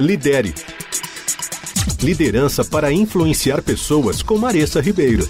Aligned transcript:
Lidere. 0.00 0.54
Liderança 2.02 2.64
para 2.64 2.90
influenciar 2.90 3.62
pessoas 3.62 4.22
com 4.22 4.38
Maressa 4.38 4.80
Ribeiro. 4.80 5.28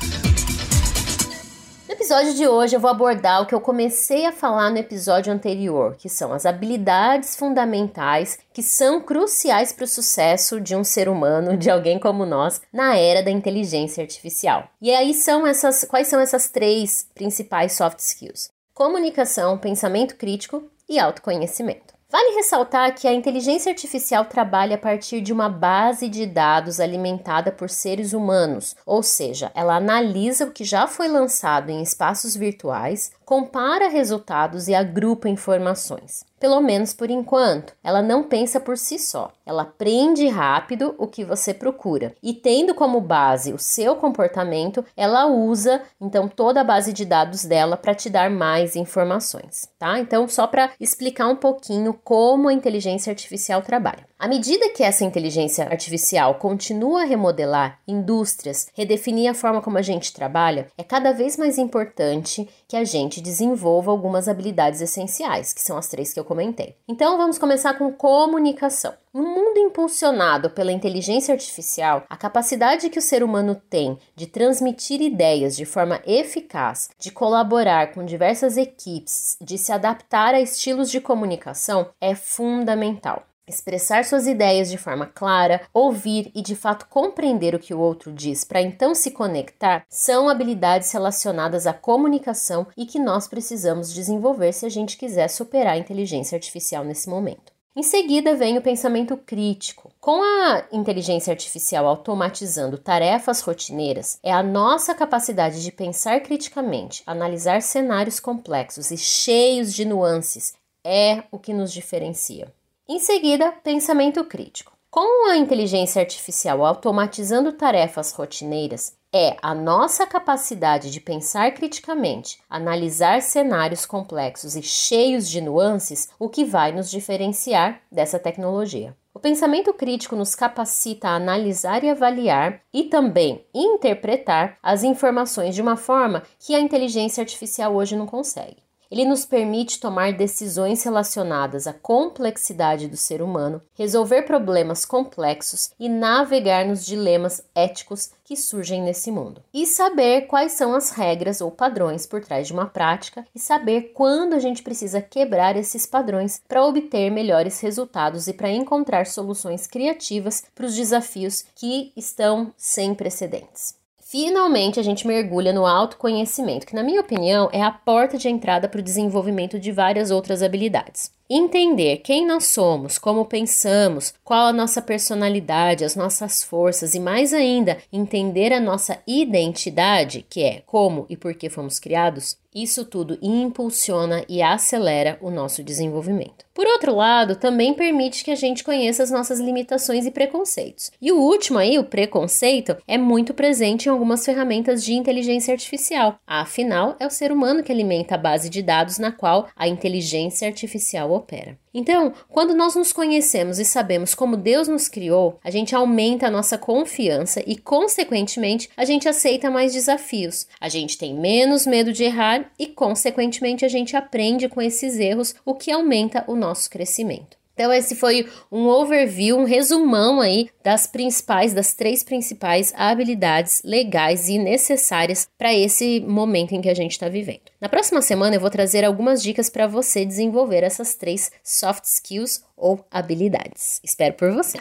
No 1.88 1.92
episódio 1.92 2.32
de 2.34 2.46
hoje 2.46 2.76
eu 2.76 2.80
vou 2.80 2.88
abordar 2.88 3.42
o 3.42 3.46
que 3.46 3.54
eu 3.54 3.60
comecei 3.60 4.24
a 4.24 4.30
falar 4.30 4.70
no 4.70 4.78
episódio 4.78 5.32
anterior, 5.32 5.96
que 5.98 6.08
são 6.08 6.32
as 6.32 6.46
habilidades 6.46 7.34
fundamentais 7.34 8.38
que 8.52 8.62
são 8.62 9.00
cruciais 9.00 9.72
para 9.72 9.84
o 9.84 9.88
sucesso 9.88 10.60
de 10.60 10.76
um 10.76 10.84
ser 10.84 11.08
humano, 11.08 11.56
de 11.56 11.68
alguém 11.68 11.98
como 11.98 12.24
nós, 12.24 12.62
na 12.72 12.96
era 12.96 13.20
da 13.20 13.32
inteligência 13.32 14.00
artificial. 14.00 14.68
E 14.80 14.94
aí 14.94 15.12
são 15.12 15.44
essas, 15.44 15.84
quais 15.84 16.06
são 16.06 16.20
essas 16.20 16.48
três 16.48 17.04
principais 17.14 17.72
soft 17.72 17.98
skills? 17.98 18.50
Comunicação, 18.72 19.58
pensamento 19.58 20.14
crítico 20.14 20.62
e 20.88 21.00
autoconhecimento. 21.00 21.92
Vale 22.12 22.34
ressaltar 22.34 22.94
que 22.94 23.08
a 23.08 23.14
inteligência 23.14 23.72
artificial 23.72 24.26
trabalha 24.26 24.74
a 24.74 24.78
partir 24.78 25.22
de 25.22 25.32
uma 25.32 25.48
base 25.48 26.10
de 26.10 26.26
dados 26.26 26.78
alimentada 26.78 27.50
por 27.50 27.70
seres 27.70 28.12
humanos, 28.12 28.76
ou 28.84 29.02
seja, 29.02 29.50
ela 29.54 29.76
analisa 29.76 30.44
o 30.44 30.50
que 30.50 30.62
já 30.62 30.86
foi 30.86 31.08
lançado 31.08 31.70
em 31.70 31.82
espaços 31.82 32.36
virtuais, 32.36 33.12
compara 33.24 33.88
resultados 33.88 34.68
e 34.68 34.74
agrupa 34.74 35.26
informações. 35.26 36.22
Pelo 36.42 36.60
menos 36.60 36.92
por 36.92 37.08
enquanto, 37.08 37.72
ela 37.84 38.02
não 38.02 38.24
pensa 38.24 38.58
por 38.58 38.76
si 38.76 38.98
só. 38.98 39.30
Ela 39.46 39.62
aprende 39.62 40.26
rápido 40.26 40.92
o 40.98 41.06
que 41.06 41.24
você 41.24 41.54
procura 41.54 42.16
e, 42.20 42.34
tendo 42.34 42.74
como 42.74 43.00
base 43.00 43.52
o 43.52 43.58
seu 43.60 43.94
comportamento, 43.94 44.84
ela 44.96 45.24
usa 45.26 45.82
então 46.00 46.26
toda 46.26 46.60
a 46.60 46.64
base 46.64 46.92
de 46.92 47.04
dados 47.04 47.44
dela 47.44 47.76
para 47.76 47.94
te 47.94 48.10
dar 48.10 48.28
mais 48.28 48.74
informações, 48.74 49.68
tá? 49.78 50.00
Então, 50.00 50.26
só 50.26 50.48
para 50.48 50.72
explicar 50.80 51.28
um 51.28 51.36
pouquinho 51.36 51.94
como 52.02 52.48
a 52.48 52.52
inteligência 52.52 53.12
artificial 53.12 53.62
trabalha. 53.62 54.04
À 54.22 54.28
medida 54.28 54.68
que 54.68 54.84
essa 54.84 55.04
inteligência 55.04 55.64
artificial 55.64 56.36
continua 56.36 57.02
a 57.02 57.04
remodelar 57.04 57.80
indústrias, 57.88 58.68
redefinir 58.72 59.28
a 59.28 59.34
forma 59.34 59.60
como 59.60 59.78
a 59.78 59.82
gente 59.82 60.12
trabalha, 60.12 60.68
é 60.78 60.84
cada 60.84 61.10
vez 61.10 61.36
mais 61.36 61.58
importante 61.58 62.48
que 62.68 62.76
a 62.76 62.84
gente 62.84 63.20
desenvolva 63.20 63.90
algumas 63.90 64.28
habilidades 64.28 64.80
essenciais, 64.80 65.52
que 65.52 65.60
são 65.60 65.76
as 65.76 65.88
três 65.88 66.12
que 66.14 66.20
eu 66.20 66.24
comentei. 66.24 66.76
Então 66.86 67.16
vamos 67.16 67.36
começar 67.36 67.74
com 67.74 67.92
comunicação. 67.92 68.94
No 69.12 69.24
mundo 69.24 69.58
impulsionado 69.58 70.50
pela 70.50 70.70
inteligência 70.70 71.34
artificial, 71.34 72.04
a 72.08 72.16
capacidade 72.16 72.90
que 72.90 73.00
o 73.00 73.02
ser 73.02 73.24
humano 73.24 73.60
tem 73.68 73.98
de 74.14 74.28
transmitir 74.28 75.02
ideias 75.02 75.56
de 75.56 75.64
forma 75.64 76.00
eficaz, 76.06 76.90
de 76.96 77.10
colaborar 77.10 77.92
com 77.92 78.04
diversas 78.04 78.56
equipes, 78.56 79.36
de 79.40 79.58
se 79.58 79.72
adaptar 79.72 80.32
a 80.32 80.40
estilos 80.40 80.92
de 80.92 81.00
comunicação 81.00 81.88
é 82.00 82.14
fundamental. 82.14 83.24
Expressar 83.44 84.04
suas 84.04 84.28
ideias 84.28 84.70
de 84.70 84.78
forma 84.78 85.04
clara, 85.04 85.62
ouvir 85.74 86.30
e 86.32 86.40
de 86.40 86.54
fato 86.54 86.86
compreender 86.86 87.56
o 87.56 87.58
que 87.58 87.74
o 87.74 87.80
outro 87.80 88.12
diz 88.12 88.44
para 88.44 88.62
então 88.62 88.94
se 88.94 89.10
conectar 89.10 89.84
são 89.88 90.28
habilidades 90.28 90.92
relacionadas 90.92 91.66
à 91.66 91.72
comunicação 91.74 92.68
e 92.76 92.86
que 92.86 93.00
nós 93.00 93.26
precisamos 93.26 93.92
desenvolver 93.92 94.52
se 94.52 94.64
a 94.64 94.68
gente 94.68 94.96
quiser 94.96 95.26
superar 95.26 95.74
a 95.74 95.78
inteligência 95.78 96.36
artificial 96.36 96.84
nesse 96.84 97.08
momento. 97.10 97.52
Em 97.74 97.82
seguida 97.82 98.36
vem 98.36 98.58
o 98.58 98.62
pensamento 98.62 99.16
crítico. 99.16 99.90
Com 99.98 100.22
a 100.22 100.64
inteligência 100.70 101.32
artificial 101.32 101.86
automatizando 101.88 102.78
tarefas 102.78 103.40
rotineiras, 103.40 104.20
é 104.22 104.32
a 104.32 104.42
nossa 104.42 104.94
capacidade 104.94 105.64
de 105.64 105.72
pensar 105.72 106.20
criticamente, 106.20 107.02
analisar 107.06 107.60
cenários 107.60 108.20
complexos 108.20 108.92
e 108.92 108.96
cheios 108.96 109.74
de 109.74 109.84
nuances 109.84 110.54
é 110.84 111.24
o 111.30 111.38
que 111.38 111.52
nos 111.52 111.72
diferencia. 111.72 112.52
Em 112.92 112.98
seguida, 112.98 113.50
pensamento 113.64 114.22
crítico. 114.22 114.70
Com 114.90 115.30
a 115.30 115.38
inteligência 115.38 116.02
artificial 116.02 116.62
automatizando 116.62 117.50
tarefas 117.54 118.12
rotineiras, 118.12 118.92
é 119.10 119.34
a 119.40 119.54
nossa 119.54 120.06
capacidade 120.06 120.90
de 120.90 121.00
pensar 121.00 121.54
criticamente, 121.54 122.38
analisar 122.50 123.22
cenários 123.22 123.86
complexos 123.86 124.56
e 124.56 124.62
cheios 124.62 125.26
de 125.26 125.40
nuances 125.40 126.10
o 126.18 126.28
que 126.28 126.44
vai 126.44 126.70
nos 126.70 126.90
diferenciar 126.90 127.80
dessa 127.90 128.18
tecnologia. 128.18 128.94
O 129.14 129.18
pensamento 129.18 129.72
crítico 129.72 130.14
nos 130.14 130.34
capacita 130.34 131.08
a 131.08 131.16
analisar 131.16 131.82
e 131.82 131.88
avaliar 131.88 132.60
e 132.74 132.82
também 132.82 133.46
interpretar 133.54 134.58
as 134.62 134.82
informações 134.82 135.54
de 135.54 135.62
uma 135.62 135.78
forma 135.78 136.24
que 136.38 136.54
a 136.54 136.60
inteligência 136.60 137.22
artificial 137.22 137.74
hoje 137.74 137.96
não 137.96 138.04
consegue. 138.06 138.62
Ele 138.92 139.06
nos 139.06 139.24
permite 139.24 139.80
tomar 139.80 140.12
decisões 140.12 140.84
relacionadas 140.84 141.66
à 141.66 141.72
complexidade 141.72 142.88
do 142.88 142.96
ser 142.98 143.22
humano, 143.22 143.62
resolver 143.74 144.20
problemas 144.24 144.84
complexos 144.84 145.70
e 145.80 145.88
navegar 145.88 146.66
nos 146.66 146.84
dilemas 146.84 147.42
éticos 147.54 148.10
que 148.22 148.36
surgem 148.36 148.82
nesse 148.82 149.10
mundo. 149.10 149.42
E 149.54 149.64
saber 149.64 150.26
quais 150.26 150.52
são 150.52 150.74
as 150.74 150.90
regras 150.90 151.40
ou 151.40 151.50
padrões 151.50 152.04
por 152.04 152.20
trás 152.22 152.46
de 152.46 152.52
uma 152.52 152.66
prática 152.66 153.26
e 153.34 153.38
saber 153.38 153.94
quando 153.94 154.34
a 154.34 154.38
gente 154.38 154.62
precisa 154.62 155.00
quebrar 155.00 155.56
esses 155.56 155.86
padrões 155.86 156.42
para 156.46 156.62
obter 156.62 157.10
melhores 157.10 157.60
resultados 157.60 158.28
e 158.28 158.34
para 158.34 158.50
encontrar 158.50 159.06
soluções 159.06 159.66
criativas 159.66 160.44
para 160.54 160.66
os 160.66 160.76
desafios 160.76 161.46
que 161.56 161.94
estão 161.96 162.52
sem 162.58 162.94
precedentes. 162.94 163.80
Finalmente, 164.12 164.78
a 164.78 164.82
gente 164.82 165.06
mergulha 165.06 165.54
no 165.54 165.64
autoconhecimento, 165.64 166.66
que, 166.66 166.74
na 166.74 166.82
minha 166.82 167.00
opinião, 167.00 167.48
é 167.50 167.62
a 167.62 167.70
porta 167.70 168.18
de 168.18 168.28
entrada 168.28 168.68
para 168.68 168.78
o 168.78 168.82
desenvolvimento 168.82 169.58
de 169.58 169.72
várias 169.72 170.10
outras 170.10 170.42
habilidades. 170.42 171.10
Entender 171.34 172.02
quem 172.04 172.26
nós 172.26 172.44
somos, 172.44 172.98
como 172.98 173.24
pensamos, 173.24 174.12
qual 174.22 174.48
a 174.48 174.52
nossa 174.52 174.82
personalidade, 174.82 175.82
as 175.82 175.96
nossas 175.96 176.42
forças 176.42 176.94
e, 176.94 177.00
mais 177.00 177.32
ainda, 177.32 177.78
entender 177.90 178.52
a 178.52 178.60
nossa 178.60 178.98
identidade, 179.06 180.26
que 180.28 180.42
é 180.42 180.62
como 180.66 181.06
e 181.08 181.16
por 181.16 181.32
que 181.32 181.48
fomos 181.48 181.78
criados, 181.78 182.36
isso 182.54 182.84
tudo 182.84 183.18
impulsiona 183.22 184.26
e 184.28 184.42
acelera 184.42 185.18
o 185.22 185.30
nosso 185.30 185.64
desenvolvimento. 185.64 186.44
Por 186.52 186.66
outro 186.66 186.94
lado, 186.94 187.36
também 187.36 187.72
permite 187.72 188.22
que 188.22 188.30
a 188.30 188.34
gente 188.34 188.62
conheça 188.62 189.02
as 189.02 189.10
nossas 189.10 189.40
limitações 189.40 190.04
e 190.04 190.10
preconceitos. 190.10 190.92
E 191.00 191.10
o 191.10 191.16
último 191.16 191.58
aí, 191.58 191.78
o 191.78 191.84
preconceito, 191.84 192.76
é 192.86 192.98
muito 192.98 193.32
presente 193.32 193.86
em 193.86 193.88
algumas 193.88 194.22
ferramentas 194.22 194.84
de 194.84 194.92
inteligência 194.92 195.52
artificial. 195.52 196.18
Afinal, 196.26 196.94
é 197.00 197.06
o 197.06 197.10
ser 197.10 197.32
humano 197.32 197.62
que 197.62 197.72
alimenta 197.72 198.16
a 198.16 198.18
base 198.18 198.50
de 198.50 198.62
dados 198.62 198.98
na 198.98 199.10
qual 199.10 199.48
a 199.56 199.66
inteligência 199.66 200.46
artificial 200.46 201.10
opera. 201.22 201.58
Então, 201.72 202.12
quando 202.28 202.54
nós 202.54 202.74
nos 202.74 202.92
conhecemos 202.92 203.58
e 203.58 203.64
sabemos 203.64 204.14
como 204.14 204.36
Deus 204.36 204.68
nos 204.68 204.88
criou, 204.88 205.38
a 205.42 205.50
gente 205.50 205.74
aumenta 205.74 206.26
a 206.26 206.30
nossa 206.30 206.58
confiança 206.58 207.42
e, 207.46 207.56
consequentemente, 207.56 208.68
a 208.76 208.84
gente 208.84 209.08
aceita 209.08 209.50
mais 209.50 209.72
desafios. 209.72 210.46
A 210.60 210.68
gente 210.68 210.98
tem 210.98 211.14
menos 211.14 211.66
medo 211.66 211.92
de 211.92 212.04
errar 212.04 212.50
e, 212.58 212.66
consequentemente, 212.66 213.64
a 213.64 213.68
gente 213.68 213.96
aprende 213.96 214.48
com 214.48 214.60
esses 214.60 214.98
erros, 214.98 215.34
o 215.44 215.54
que 215.54 215.70
aumenta 215.70 216.24
o 216.26 216.36
nosso 216.36 216.68
crescimento. 216.68 217.41
Então, 217.62 217.72
esse 217.72 217.94
foi 217.94 218.26
um 218.50 218.66
overview, 218.66 219.38
um 219.38 219.44
resumão 219.44 220.20
aí 220.20 220.50
das 220.64 220.84
principais, 220.84 221.54
das 221.54 221.74
três 221.74 222.02
principais 222.02 222.72
habilidades 222.74 223.62
legais 223.64 224.28
e 224.28 224.36
necessárias 224.36 225.28
para 225.38 225.54
esse 225.54 226.00
momento 226.00 226.56
em 226.56 226.60
que 226.60 226.68
a 226.68 226.74
gente 226.74 226.90
está 226.90 227.08
vivendo. 227.08 227.42
Na 227.60 227.68
próxima 227.68 228.02
semana, 228.02 228.34
eu 228.34 228.40
vou 228.40 228.50
trazer 228.50 228.84
algumas 228.84 229.22
dicas 229.22 229.48
para 229.48 229.68
você 229.68 230.04
desenvolver 230.04 230.64
essas 230.64 230.96
três 230.96 231.30
soft 231.44 231.84
skills 231.84 232.42
ou 232.56 232.84
habilidades. 232.90 233.80
Espero 233.84 234.14
por 234.14 234.32
você. 234.32 234.58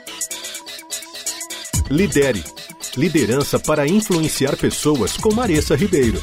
Lidere 1.90 2.44
liderança 2.96 3.60
para 3.60 3.88
influenciar 3.88 4.56
pessoas 4.58 5.18
com 5.18 5.34
Maressa 5.34 5.76
Ribeiro. 5.76 6.22